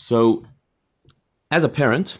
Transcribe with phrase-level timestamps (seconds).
[0.00, 0.44] So,
[1.50, 2.18] as a parent,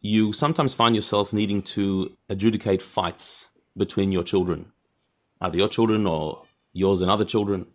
[0.00, 4.72] you sometimes find yourself needing to adjudicate fights between your children,
[5.38, 7.66] either your children or yours and other children.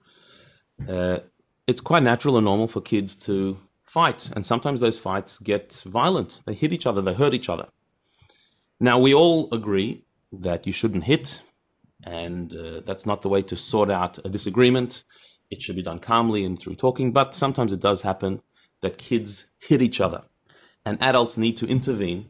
[0.89, 1.19] Uh,
[1.67, 6.41] it's quite natural and normal for kids to fight, and sometimes those fights get violent.
[6.45, 7.67] They hit each other, they hurt each other.
[8.79, 11.43] Now, we all agree that you shouldn't hit,
[12.03, 15.03] and uh, that's not the way to sort out a disagreement.
[15.55, 18.41] It should be done calmly and through talking, but sometimes it does happen
[18.81, 20.23] that kids hit each other,
[20.85, 22.25] and adults need to intervene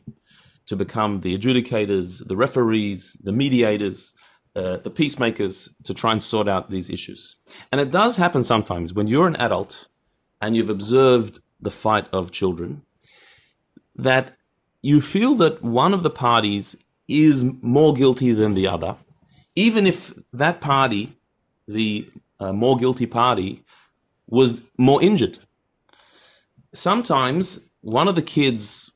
[0.67, 4.13] to become the adjudicators, the referees, the mediators,
[4.55, 7.37] uh, the peacemakers to try and sort out these issues.
[7.71, 9.87] And it does happen sometimes when you're an adult
[10.39, 12.83] and you've observed the fight of children
[13.95, 14.37] that
[14.83, 16.75] you feel that one of the parties
[17.07, 18.97] is more guilty than the other,
[19.55, 21.17] even if that party,
[21.67, 22.07] the
[22.39, 23.63] uh, more guilty party,
[24.27, 25.39] was more injured.
[26.73, 28.91] Sometimes one of the kids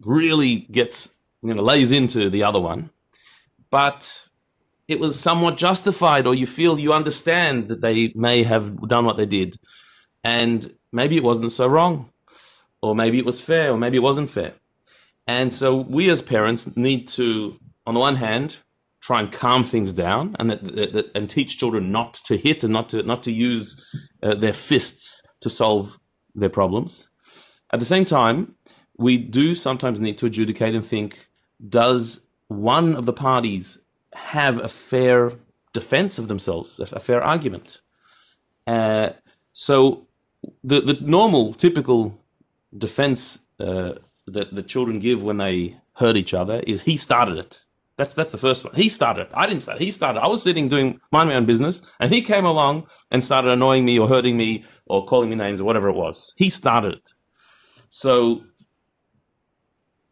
[0.00, 2.90] really gets, you know, lays into the other one,
[3.70, 4.28] but
[4.88, 9.16] it was somewhat justified, or you feel you understand that they may have done what
[9.16, 9.56] they did,
[10.24, 12.10] and maybe it wasn't so wrong,
[12.82, 14.54] or maybe it was fair, or maybe it wasn't fair.
[15.26, 17.56] And so we as parents need to,
[17.86, 18.58] on the one hand,
[19.02, 22.62] try and calm things down and that, that, that, and teach children not to hit
[22.64, 23.66] and not to not to use
[24.22, 25.98] uh, their fists to solve
[26.34, 27.10] their problems.
[27.72, 28.54] At the same time,
[28.96, 31.28] we do sometimes need to adjudicate and think:
[31.68, 33.82] Does one of the parties
[34.14, 35.32] have a fair
[35.72, 37.80] defense of themselves, a, a fair argument?
[38.66, 39.10] Uh,
[39.52, 40.06] so
[40.62, 42.18] the the normal, typical
[42.76, 43.94] defense uh,
[44.26, 47.64] that the children give when they hurt each other is he started it.
[47.96, 48.74] That's that's the first one.
[48.74, 49.28] He started.
[49.34, 49.78] I didn't start.
[49.78, 50.20] He started.
[50.20, 53.84] I was sitting doing mind my own business, and he came along and started annoying
[53.84, 56.32] me or hurting me or calling me names or whatever it was.
[56.36, 57.10] He started it.
[57.88, 58.44] So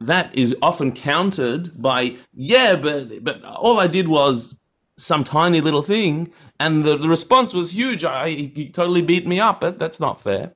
[0.01, 4.61] that is often countered by yeah, but but all I did was
[4.99, 8.05] some tiny little thing, and the, the response was huge.
[8.05, 9.61] I, he totally beat me up.
[9.61, 10.53] But that's not fair.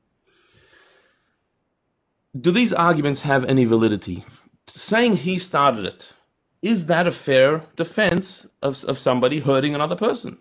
[2.39, 4.25] Do these arguments have any validity?
[4.67, 6.15] Saying he started it
[6.65, 10.39] is that a fair defense of, of somebody hurting another person?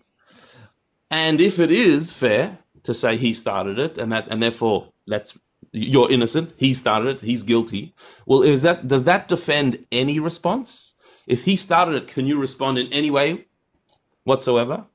[1.12, 5.38] And if it is fair to say he started it and that and therefore that's
[5.72, 7.94] you're innocent, he started it, he's guilty.
[8.26, 10.96] Well, is that does that defend any response?
[11.28, 13.46] If he started it, can you respond in any way
[14.24, 14.86] whatsoever?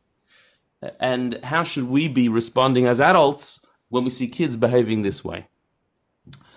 [0.99, 5.49] And how should we be responding as adults when we see kids behaving this way?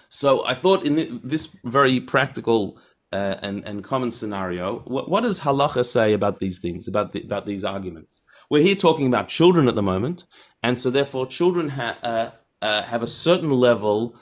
[0.10, 2.78] So I thought in this very practical
[3.12, 4.80] uh, and, and common scenario.
[4.86, 8.26] What, what, does halacha say about these things, about the, about these arguments?
[8.50, 10.26] We're here talking about children at the moment,
[10.64, 14.16] and so therefore children ha- uh, uh, have a certain level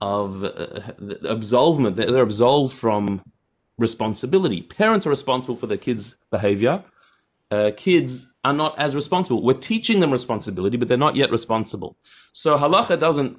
[0.00, 0.80] of uh,
[1.28, 1.96] absolvement.
[1.96, 3.22] They're absolved from
[3.78, 4.62] responsibility.
[4.62, 6.84] Parents are responsible for their kids' behavior.
[7.50, 9.42] Uh, kids are not as responsible.
[9.42, 11.96] We're teaching them responsibility, but they're not yet responsible.
[12.32, 13.38] So halacha doesn't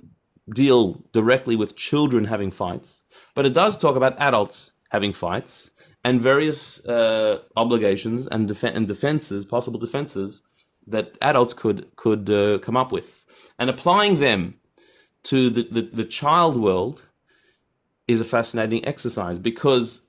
[0.49, 3.03] deal directly with children having fights,
[3.35, 5.71] but it does talk about adults having fights
[6.03, 10.43] and various uh, obligations and, def- and defenses, possible defenses
[10.87, 13.25] that adults could could uh, come up with,
[13.59, 14.55] and applying them
[15.23, 17.07] to the, the, the child world
[18.07, 20.07] is a fascinating exercise because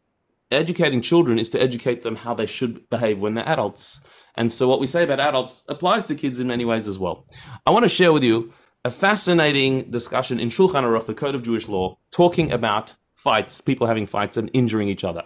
[0.50, 4.00] educating children is to educate them how they should behave when they're adults.
[4.36, 7.26] And so what we say about adults applies to kids in many ways as well.
[7.66, 8.52] I want to share with you
[8.84, 13.86] a fascinating discussion in Shulchan Aruch, the Code of Jewish Law, talking about fights, people
[13.88, 15.24] having fights and injuring each other.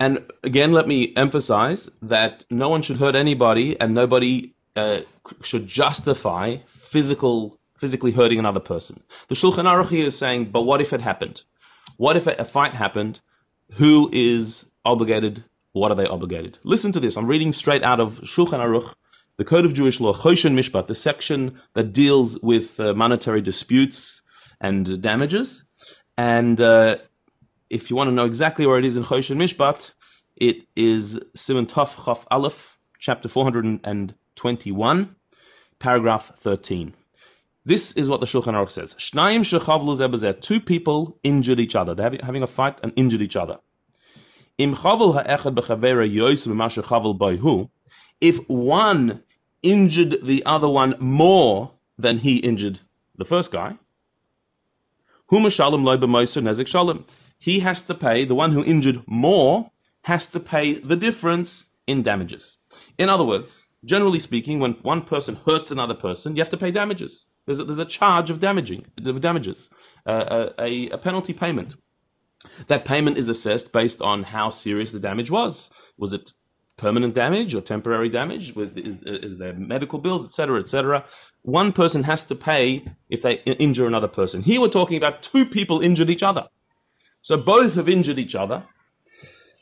[0.00, 5.00] And again, let me emphasize that no one should hurt anybody, and nobody uh,
[5.42, 9.02] should justify physical, physically hurting another person.
[9.28, 11.42] The Shulchan Aruch is saying, but what if it happened?
[11.96, 13.20] What if a fight happened?
[13.72, 15.44] Who is obligated?
[15.72, 16.58] What are they obligated?
[16.64, 17.16] Listen to this.
[17.16, 18.94] I'm reading straight out of Shulchan Aruch,
[19.36, 24.22] the Code of Jewish Law, Choshen Mishpat, the section that deals with uh, monetary disputes
[24.60, 25.67] and damages.
[26.16, 26.96] And uh,
[27.70, 29.94] if you want to know exactly where it is in Choshen Mishpat,
[30.36, 35.16] it is Simon Tov Chaf Aleph, chapter 421,
[35.78, 36.94] paragraph 13.
[37.64, 38.94] This is what the Shulchan Aruch says.
[38.94, 40.40] Shnayim shechavlu zebazeh.
[40.40, 41.94] Two people injured each other.
[41.94, 43.58] They're having a fight and injured each other.
[44.56, 47.68] Im chavel ha'echad b'chavera yois b'ma shechavel boihu.
[48.22, 49.22] If one
[49.62, 52.80] injured the other one more than he injured
[53.16, 53.76] the first guy,
[57.40, 59.70] he has to pay, the one who injured more
[60.02, 62.58] has to pay the difference in damages.
[62.98, 66.70] In other words, Generally speaking, when one person hurts another person, you have to pay
[66.70, 67.28] damages.
[67.46, 69.70] There's a, there's a charge of damaging of damages,
[70.04, 71.76] uh, a, a penalty payment.
[72.66, 75.70] That payment is assessed based on how serious the damage was.
[75.96, 76.32] Was it
[76.78, 78.54] permanent damage or temporary damage?
[78.56, 81.04] With is, is there medical bills, etc., etc.
[81.42, 84.42] One person has to pay if they injure another person.
[84.42, 86.48] Here we're talking about two people injured each other,
[87.20, 88.62] so both have injured each other.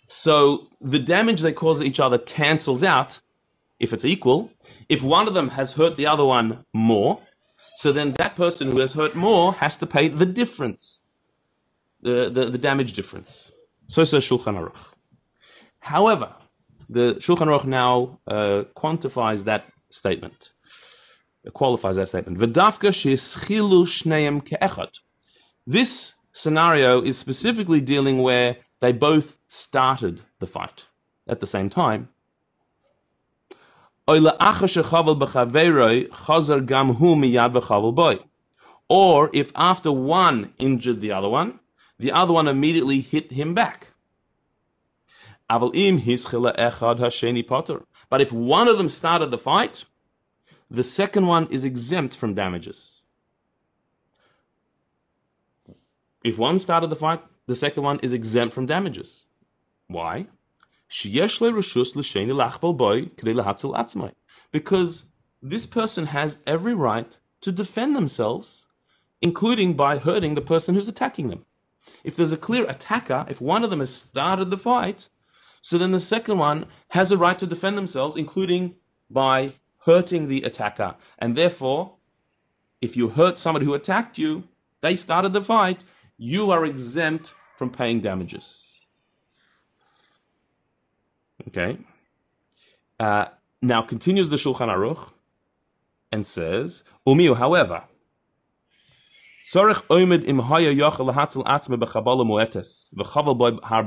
[0.06, 3.18] So the damage they cause each other cancels out
[3.78, 4.50] if it's equal.
[4.88, 7.20] If one of them has hurt the other one more,
[7.74, 11.02] so then that person who has hurt more has to pay the difference,
[12.00, 13.52] the, the, the damage difference.
[13.86, 14.92] So says Shulchan Aruch.
[15.80, 16.34] However,
[16.88, 20.52] the Shulchan Aruch now uh, quantifies that statement,
[21.46, 22.38] uh, qualifies that statement.
[25.66, 30.86] This scenario is specifically dealing where they both started the fight
[31.26, 32.08] at the same time.
[38.88, 41.58] Or if after one injured the other one,
[41.98, 43.90] the other one immediately hit him back.
[45.48, 45.70] But
[48.20, 49.84] if one of them started the fight,
[50.70, 53.04] the second one is exempt from damages.
[56.24, 59.26] If one started the fight, the second one is exempt from damages.
[59.86, 60.26] Why?
[64.52, 65.04] Because
[65.42, 68.66] this person has every right to defend themselves,
[69.20, 71.44] including by hurting the person who's attacking them.
[72.02, 75.08] If there's a clear attacker, if one of them has started the fight,
[75.66, 78.76] so then the second one has a right to defend themselves, including
[79.10, 80.94] by hurting the attacker.
[81.18, 81.96] And therefore,
[82.80, 84.44] if you hurt somebody who attacked you,
[84.80, 85.82] they started the fight,
[86.16, 88.78] you are exempt from paying damages.
[91.48, 91.78] Okay.
[93.00, 93.24] Uh,
[93.60, 95.10] now continues the Shulchan Aruch
[96.12, 97.82] and says, Umiu, however,
[99.52, 103.82] oimid im haya lahatzel atzme bechabala muetes v'chaval boy har.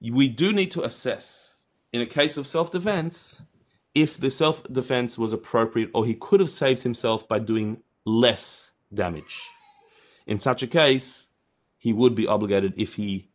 [0.00, 1.56] We do need to assess,
[1.92, 3.42] in a case of self-defense,
[3.94, 9.48] if the self-defense was appropriate or he could have saved himself by doing less damage.
[10.26, 11.28] In such a case,
[11.78, 13.30] he would be obligated if he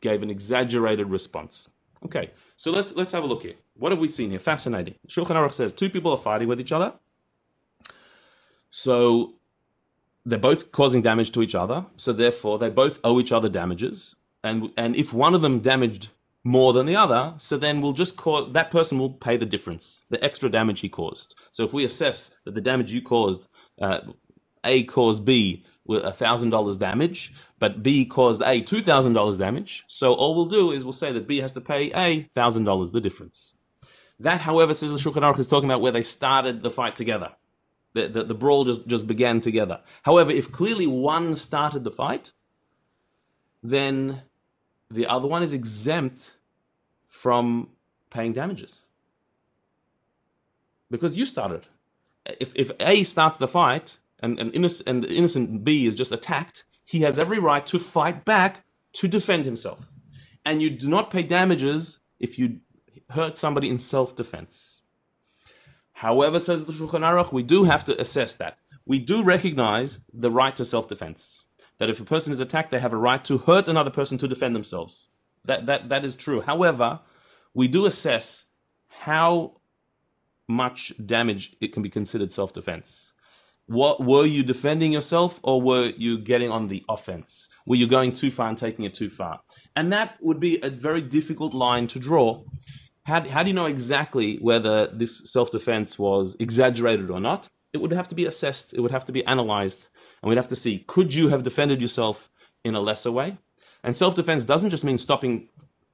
[0.00, 1.70] gave an exaggerated response.
[2.04, 3.54] Okay, so let's let's have a look here.
[3.74, 4.38] What have we seen here?
[4.38, 4.94] Fascinating.
[5.08, 6.92] Shulchan Aruch says two people are fighting with each other.
[8.70, 9.34] So
[10.24, 11.86] they're both causing damage to each other.
[11.96, 14.14] So therefore, they both owe each other damages.
[14.44, 16.08] And and if one of them damaged
[16.44, 20.02] more than the other, so then we'll just call that person will pay the difference,
[20.08, 21.38] the extra damage he caused.
[21.50, 23.48] So if we assess that the damage you caused,
[23.80, 24.00] uh,
[24.64, 29.84] A caused B with $1,000 damage, but B caused A $2,000 damage.
[29.88, 33.00] So all we'll do is we'll say that B has to pay A $1,000, the
[33.00, 33.54] difference.
[34.20, 37.32] That, however, says the Shulchan Aruch is talking about where they started the fight together.
[37.94, 39.80] The, the, the brawl just, just began together.
[40.02, 42.32] However, if clearly one started the fight,
[43.62, 44.22] then
[44.90, 46.34] the other one is exempt
[47.08, 47.68] from
[48.10, 48.86] paying damages.
[50.90, 51.66] Because you started.
[52.40, 56.64] If, if A starts the fight, and, and, innocent, and innocent B is just attacked,
[56.84, 58.64] he has every right to fight back
[58.94, 59.92] to defend himself.
[60.44, 62.60] And you do not pay damages if you
[63.10, 64.82] hurt somebody in self defense.
[65.92, 68.58] However, says the Shulchan Aruch, we do have to assess that.
[68.86, 71.44] We do recognize the right to self defense.
[71.78, 74.28] That if a person is attacked, they have a right to hurt another person to
[74.28, 75.08] defend themselves.
[75.44, 76.40] That, that, that is true.
[76.40, 77.00] However,
[77.54, 78.46] we do assess
[78.88, 79.60] how
[80.48, 83.12] much damage it can be considered self defense
[83.68, 87.50] what were you defending yourself or were you getting on the offense?
[87.66, 89.40] Were you going too far and taking it too far?
[89.76, 92.44] And that would be a very difficult line to draw.
[93.04, 97.48] How, how do you know exactly whether this self defense was exaggerated or not?
[97.72, 99.88] It would have to be assessed, it would have to be analyzed,
[100.22, 102.30] and we'd have to see could you have defended yourself
[102.64, 103.38] in a lesser way?
[103.84, 105.48] And self defense doesn't just mean stopping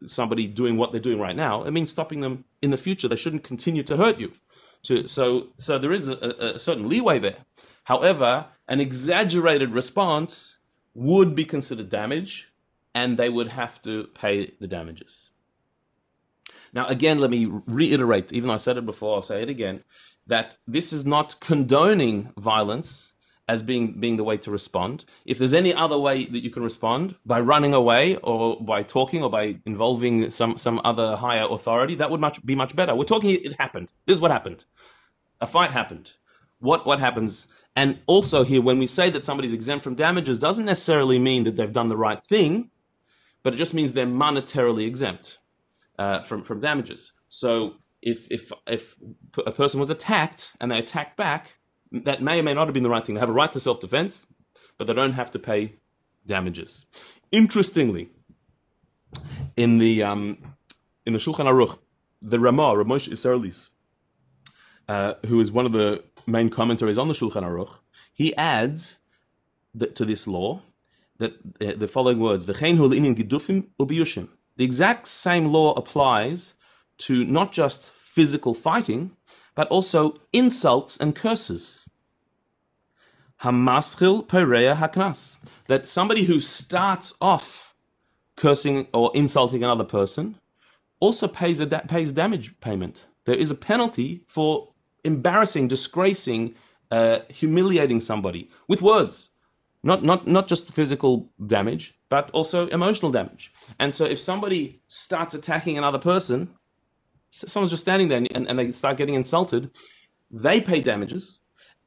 [0.07, 3.09] somebody doing what they're doing right now, it means stopping them in the future.
[3.09, 4.33] They shouldn't continue to hurt you.
[4.85, 7.39] To, so, so there is a, a certain leeway there.
[7.85, 10.59] However, an exaggerated response
[10.95, 12.53] would be considered damage,
[12.95, 15.31] and they would have to pay the damages.
[16.73, 19.85] Now, again, let me reiterate, even though I said it before, I'll say it again,
[20.27, 23.15] that this is not condoning violence
[23.47, 25.05] as being, being the way to respond.
[25.27, 29.23] If there's any other way that you can respond, by running away or by talking
[29.23, 32.95] or by involving some, some other higher authority, that would much, be much better.
[32.95, 33.93] We're talking, it happened.
[34.07, 34.65] This is what happened.
[35.41, 36.13] A fight happened.
[36.61, 37.49] What, what happens?
[37.77, 41.57] And also here, when we say that somebody's exempt from damages, doesn't necessarily mean that
[41.57, 42.71] they've done the right thing,
[43.43, 45.39] but it just means they're monetarily exempt
[45.99, 47.13] uh, from, from damages.
[47.29, 48.97] So if if if
[49.45, 51.57] a person was attacked and they attacked back,
[51.91, 53.15] that may or may not have been the right thing.
[53.15, 54.27] They have a right to self defense,
[54.79, 55.77] but they don't have to pay
[56.27, 56.87] damages.
[57.33, 58.11] Interestingly,
[59.57, 60.55] in the um,
[61.07, 61.79] in the Shulchan Aruch,
[62.21, 63.71] the Ramah, Ramosh Isserles,
[64.87, 67.79] uh, who is one of the main commentaries on the Shulchan Aruch,
[68.13, 68.99] he adds
[69.75, 70.61] that, to this law
[71.19, 71.33] that
[71.63, 72.45] uh, the following words.
[72.45, 72.53] The
[74.59, 76.55] exact same law applies
[76.99, 79.11] to not just physical fighting,
[79.57, 81.91] but also insults and curses.
[83.43, 85.39] Hamaschil pereya haknas.
[85.67, 87.75] That somebody who starts off
[88.37, 90.37] cursing or insulting another person
[91.01, 93.09] also pays a da- pays damage payment.
[93.27, 94.73] There is a penalty for
[95.05, 96.55] embarrassing, disgracing,
[96.91, 99.31] uh, humiliating somebody with words.
[99.83, 103.53] Not, not, not just physical damage, but also emotional damage.
[103.79, 106.55] And so if somebody starts attacking another person,
[107.35, 109.71] someone's just standing there and, and they start getting insulted,
[110.31, 111.41] they pay damages.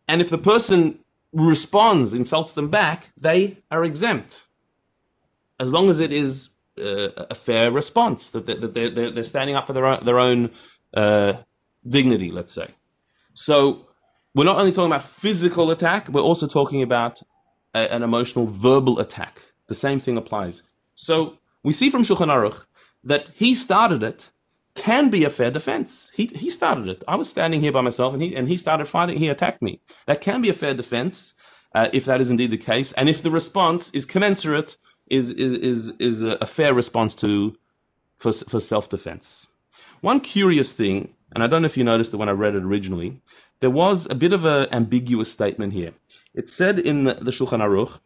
[0.07, 0.99] And if the person
[1.33, 4.45] responds, insults them back, they are exempt.
[5.59, 9.67] As long as it is uh, a fair response, that they're, they're, they're, standing up
[9.67, 10.51] for their own, their own
[10.93, 11.33] uh,
[11.87, 12.67] dignity, let's say.
[13.33, 13.87] So
[14.35, 17.21] we're not only talking about physical attack, we're also talking about
[17.73, 19.41] a, an emotional verbal attack.
[19.67, 20.63] The same thing applies.
[20.93, 22.65] So we see from Shulchan Aruch
[23.03, 24.31] that he started it
[24.77, 26.11] can be a fair defense.
[26.13, 27.03] He, he started it.
[27.07, 29.17] I was standing here by myself and he, and he started fighting.
[29.17, 29.81] He attacked me.
[30.05, 31.33] That can be a fair defense
[31.75, 32.93] uh, if that is indeed the case.
[32.93, 34.77] And if the response is commensurate,
[35.09, 37.55] is, is, is, is a, fair response to,
[38.17, 39.47] for, for self-defense.
[40.01, 42.63] One curious thing, and I don't know if you noticed it when I read it
[42.63, 43.21] originally,
[43.59, 45.93] there was a bit of an ambiguous statement here.
[46.33, 47.99] It said in the Shulchan Aruch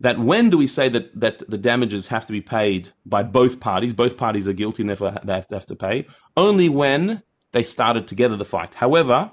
[0.00, 3.60] that when do we say that, that the damages have to be paid by both
[3.60, 3.92] parties?
[3.94, 6.06] Both parties are guilty and therefore they have to, have to pay.
[6.36, 7.22] Only when
[7.52, 8.74] they started together the fight.
[8.74, 9.32] However,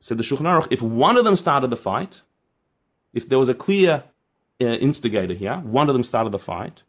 [0.00, 2.22] said the Shulchan Aruch, if one of them started the fight,
[3.12, 4.04] if there was a clear
[4.60, 6.82] uh, instigator here, one of them started the fight,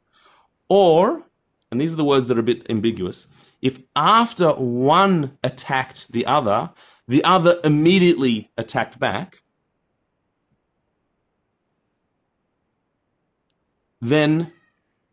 [0.70, 1.24] or,
[1.72, 3.28] and these are the words that are a bit ambiguous,
[3.62, 6.72] if after one attacked the other,
[7.08, 9.42] the other immediately attacked back,
[14.02, 14.52] then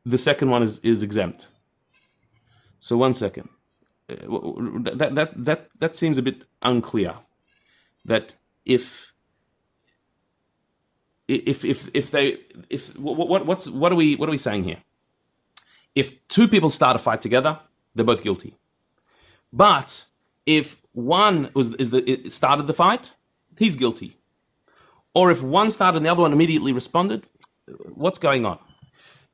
[0.05, 1.49] the second one is, is exempt.
[2.79, 3.49] So one second.
[4.09, 4.17] Uh,
[4.97, 7.15] that, that, that, that seems a bit unclear.
[8.05, 8.37] That
[8.67, 9.15] if
[11.27, 12.39] if if if they
[12.69, 14.79] if what what's what are we what are we saying here?
[15.95, 17.61] If two people start a fight together,
[17.95, 18.55] they're both guilty.
[19.53, 20.05] But
[20.45, 23.15] if one was is the started the fight,
[23.59, 24.19] he's guilty.
[25.15, 27.29] Or if one started and the other one immediately responded,
[27.95, 28.59] what's going on?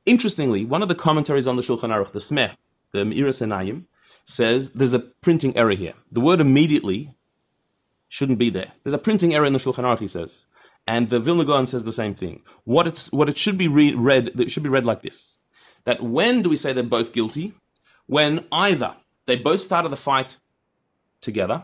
[0.05, 2.55] Interestingly, one of the commentaries on the Shulchan Aruch, the Smeh,
[2.91, 3.85] the Me'iras Einayim,
[4.23, 5.93] says there's a printing error here.
[6.09, 7.15] The word immediately
[8.09, 8.71] shouldn't be there.
[8.83, 10.47] There's a printing error in the Shulchan Aruch, he says.
[10.87, 12.41] And the Vilna Gaon says the same thing.
[12.63, 15.37] What it's what it should be re- read, it should be read like this:
[15.85, 17.53] that when do we say they're both guilty?
[18.07, 18.95] When either
[19.27, 20.37] they both started the fight
[21.21, 21.63] together,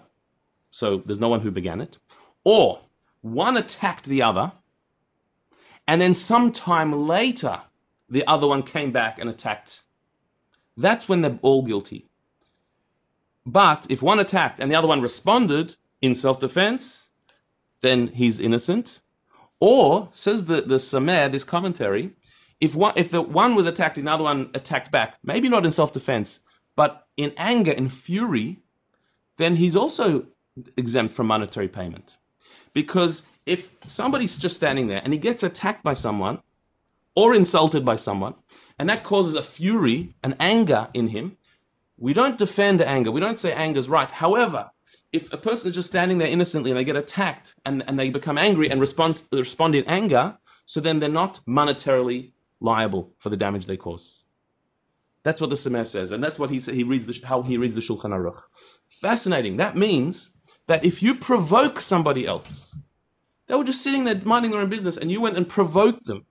[0.69, 1.97] so there's no one who began it,
[2.43, 2.81] or
[3.21, 4.51] one attacked the other,
[5.87, 7.61] and then sometime later
[8.09, 9.81] the other one came back and attacked.
[10.75, 12.05] That's when they're all guilty.
[13.45, 17.09] But if one attacked and the other one responded in self defense,
[17.81, 18.99] then he's innocent.
[19.59, 22.11] Or, says the, the Sameh, this commentary,
[22.59, 25.71] if one, if the one was attacked, and another one attacked back, maybe not in
[25.71, 26.41] self defense,
[26.75, 28.59] but in anger and fury,
[29.37, 30.27] then he's also
[30.75, 32.17] exempt from monetary payment.
[32.73, 36.39] Because if somebody's just standing there and he gets attacked by someone
[37.17, 38.35] or insulted by someone,
[38.77, 41.35] and that causes a fury, an anger in him,
[41.97, 43.09] we don't defend anger.
[43.09, 44.11] We don't say anger's right.
[44.11, 44.69] However,
[45.11, 48.11] if a person is just standing there innocently and they get attacked and, and they
[48.11, 53.37] become angry and respond, respond in anger, so then they're not monetarily liable for the
[53.37, 54.23] damage they cause.
[55.23, 57.73] That's what the Sameh says, and that's what he he reads the, how he reads
[57.73, 58.43] the Shulchan Aruch.
[58.85, 59.57] Fascinating.
[59.57, 62.77] That means that if you provoke somebody else,
[63.47, 66.27] they were just sitting there minding their own business, and you went and provoked them,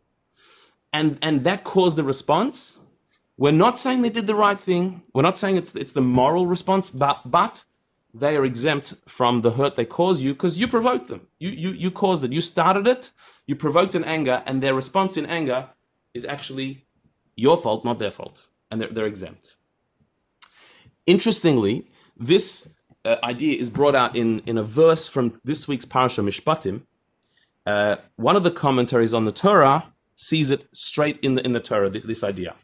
[0.93, 2.79] and and that caused the response.
[3.39, 5.03] We're not saying they did the right thing.
[5.13, 7.65] We're not saying it's it's the moral response, but but
[8.15, 11.27] they are exempt from the hurt they cause you because you provoked them.
[11.39, 12.33] You, you, you caused it.
[12.33, 13.11] You started it.
[13.47, 15.69] You provoked an anger, and their response in anger
[16.15, 16.87] is actually
[17.37, 18.47] your fault, not their fault.
[18.71, 19.57] And they're, they're exempt.
[21.07, 22.75] Interestingly, this
[23.05, 26.83] uh, idea is brought out in, in a verse from this week's Parasha Mishpatim.
[27.67, 31.61] Uh, one of the commentaries on the Torah sees it straight in the, in the
[31.61, 32.55] Torah, this idea.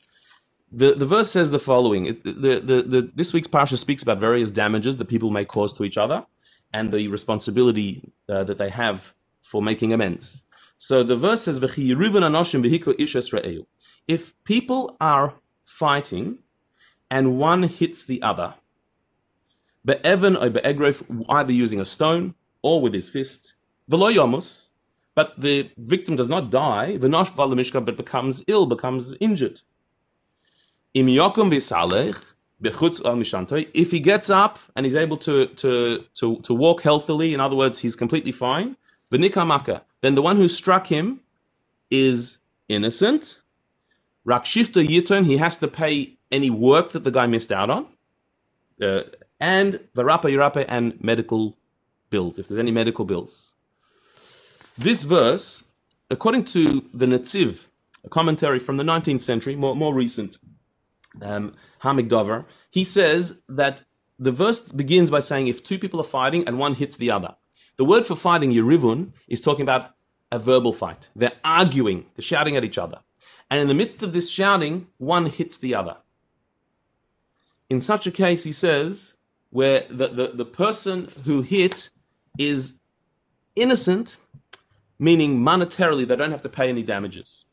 [0.73, 2.06] the, the verse says the following.
[2.06, 5.73] It, the, the, the, this week's parsha speaks about various damages that people may cause
[5.75, 6.25] to each other
[6.73, 10.44] and the responsibility uh, that they have for making amends.
[10.78, 11.62] So the verse says,
[14.09, 16.38] If people are fighting
[17.11, 18.54] and one hits the other,
[19.85, 23.54] be'evan or be'egref, either using a stone or with his fist,
[23.90, 24.11] v'lo
[25.14, 29.62] but the victim does not die, the v'nosh mishka, but becomes ill, becomes injured.
[30.95, 31.50] Im yokum
[33.75, 37.57] if he gets up and he's able to, to, to, to walk healthily, in other
[37.57, 38.76] words, he's completely fine,
[39.11, 39.21] then
[40.14, 41.21] the one who struck him
[41.90, 42.38] is
[42.69, 43.40] innocent.
[44.26, 47.87] Rakshifta yiton, he has to pay any work that the guy missed out on.
[48.81, 49.02] Uh,
[49.40, 51.57] and varapa yirape and medical
[52.11, 53.54] bills, if there's any medical bills.
[54.76, 55.64] This verse,
[56.11, 57.69] according to the Netziv,
[58.05, 60.38] a commentary from the 19th century, more, more recent,
[61.21, 63.83] um, Hamig he says that
[64.19, 67.35] the verse begins by saying if two people are fighting and one hits the other.
[67.76, 69.91] The word for fighting, Yerivun, is talking about
[70.31, 71.11] a verbal fight.
[71.14, 73.00] They're arguing, they're shouting at each other.
[73.50, 75.99] And in the midst of this shouting, one hits the other.
[77.69, 79.17] In such a case, he says,
[79.50, 81.91] where the, the, the person who hit
[82.38, 82.81] is
[83.55, 84.17] innocent,
[85.02, 87.47] meaning monetarily they don't have to pay any damages.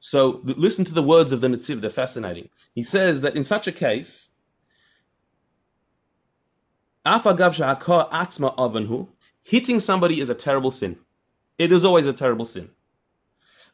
[0.00, 2.48] So listen to the words of the Netziv, they're fascinating.
[2.72, 4.32] He says that in such a case,
[9.42, 10.96] hitting somebody is a terrible sin.
[11.58, 12.70] It is always a terrible sin.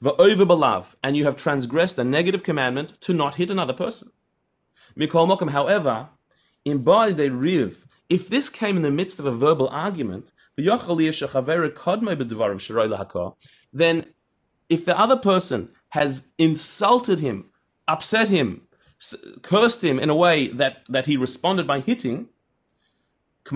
[0.02, 4.10] And you have transgressed a negative commandment to not hit another person.
[4.98, 6.08] However,
[6.64, 10.32] in de riv, if this came in the midst of a verbal argument,
[13.72, 14.04] then
[14.68, 17.44] if the other person has insulted him,
[17.86, 18.62] upset him,
[19.42, 22.26] cursed him in a way that, that he responded by hitting,
[23.46, 23.54] so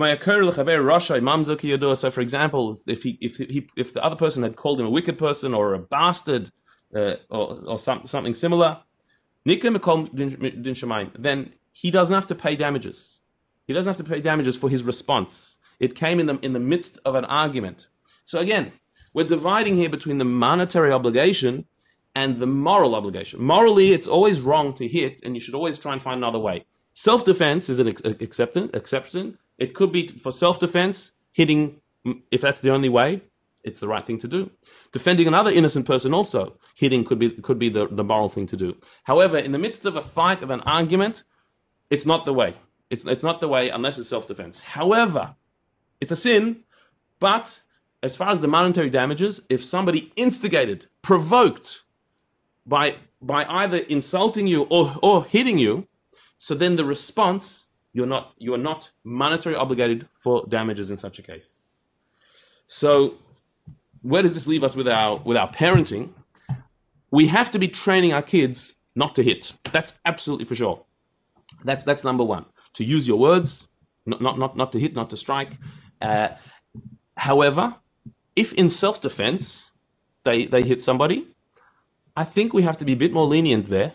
[2.11, 5.17] for example, if he, if he, if the other person had called him a wicked
[5.17, 6.49] person or a bastard
[6.95, 8.79] uh, or, or some, something similar,
[9.45, 9.59] then
[11.71, 13.19] he doesn't have to pay damages.
[13.65, 15.57] He doesn't have to pay damages for his response.
[15.79, 17.87] It came in the in the midst of an argument.
[18.25, 18.71] So again,
[19.13, 21.65] we're dividing here between the monetary obligation
[22.15, 23.43] and the moral obligation.
[23.43, 26.65] Morally, it's always wrong to hit, and you should always try and find another way.
[26.93, 28.69] Self defense is an ex- exception.
[28.73, 29.37] Exception.
[29.57, 31.81] It could be for self defense, hitting,
[32.31, 33.21] if that's the only way,
[33.63, 34.51] it's the right thing to do.
[34.91, 38.55] Defending another innocent person also, hitting could be could be the, the moral thing to
[38.55, 38.77] do.
[39.03, 41.23] However, in the midst of a fight, of an argument,
[41.89, 42.53] it's not the way.
[42.95, 44.61] It's, it's not the way unless it's self defense.
[44.61, 45.35] However,
[46.01, 46.63] it's a sin,
[47.19, 47.61] but
[48.01, 51.83] as far as the monetary damages, if somebody instigated, provoked,
[52.65, 55.87] by by either insulting you or, or hitting you,
[56.37, 61.19] so then the response you're not you are not monetary obligated for damages in such
[61.19, 61.71] a case.
[62.67, 63.15] So
[64.01, 66.09] where does this leave us with our with our parenting?
[67.11, 69.53] We have to be training our kids not to hit.
[69.71, 70.83] That's absolutely for sure.
[71.63, 72.45] That's that's number one.
[72.75, 73.69] To use your words,
[74.05, 75.53] not not not, not to hit, not to strike.
[76.01, 76.29] Uh,
[77.17, 77.75] however,
[78.35, 79.71] if in self defense
[80.23, 81.27] they they hit somebody,
[82.15, 83.93] I think we have to be a bit more lenient there,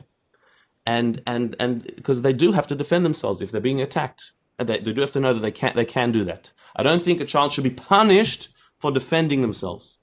[0.86, 4.32] and and and because they do have to defend themselves if they're being attacked.
[4.58, 6.52] They, they do have to know that they can they can do that.
[6.76, 9.98] I don't think a child should be punished for defending themselves.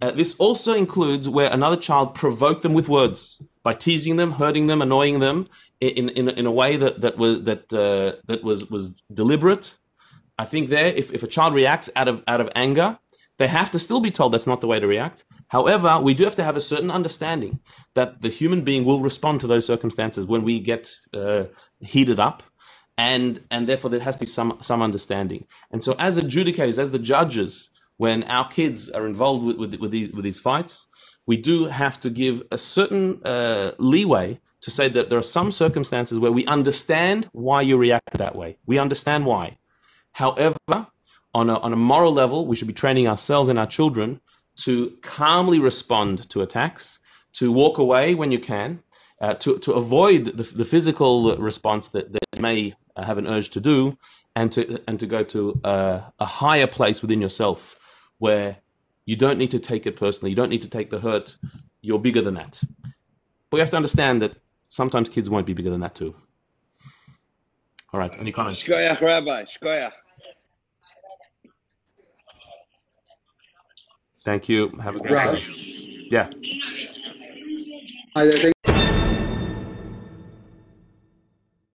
[0.00, 4.66] Uh, this also includes where another child provoked them with words by teasing them, hurting
[4.66, 5.48] them, annoying them
[5.80, 9.74] in in, in a way that that was that uh, that was was deliberate.
[10.38, 12.98] I think there, if, if a child reacts out of out of anger,
[13.36, 15.24] they have to still be told that's not the way to react.
[15.48, 17.60] However, we do have to have a certain understanding
[17.94, 21.44] that the human being will respond to those circumstances when we get uh,
[21.80, 22.42] heated up,
[22.96, 25.46] and and therefore there has to be some some understanding.
[25.70, 27.68] And so, as adjudicators, as the judges,
[28.00, 30.74] when our kids are involved with with, with these with these fights,
[31.26, 35.50] we do have to give a certain uh, leeway to say that there are some
[35.50, 38.56] circumstances where we understand why you react that way.
[38.64, 39.58] We understand why.
[40.12, 40.56] However,
[41.34, 44.20] on a, on a moral level, we should be training ourselves and our children
[44.64, 47.00] to calmly respond to attacks,
[47.34, 48.82] to walk away when you can,
[49.20, 53.60] uh, to, to avoid the, the physical response that, that may have an urge to
[53.60, 53.98] do,
[54.34, 57.76] and to, and to go to a, a higher place within yourself
[58.20, 58.58] where
[59.06, 61.36] you don't need to take it personally, you don't need to take the hurt,
[61.80, 62.62] you're bigger than that.
[63.48, 64.36] But we have to understand that
[64.68, 66.14] sometimes kids won't be bigger than that too.
[67.92, 68.62] All right, any comments?
[68.62, 69.92] Shkoyach, Rabbi, shkoyach.
[74.24, 74.68] Thank you.
[74.82, 75.40] Have a good Right.
[75.40, 76.06] day.
[76.10, 76.30] Yeah.
[78.14, 78.38] Hi there.
[78.38, 78.54] Thank